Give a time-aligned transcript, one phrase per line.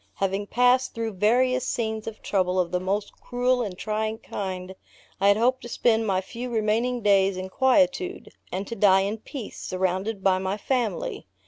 [0.15, 4.73] Having passed through various scenes of trouble of the most cruel and trying kind,
[5.19, 9.19] I had hoped to spend my few remaining days in quietude, and to die in
[9.19, 11.27] peace, surrounded by my family.